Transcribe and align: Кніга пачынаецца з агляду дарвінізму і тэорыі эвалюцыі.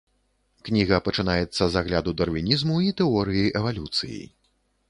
Кніга 0.69 0.97
пачынаецца 1.07 1.63
з 1.75 1.83
агляду 1.83 2.13
дарвінізму 2.21 2.81
і 2.89 2.91
тэорыі 3.03 3.55
эвалюцыі. 3.61 4.21